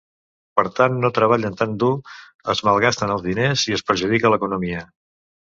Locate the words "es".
2.55-2.63, 3.79-3.87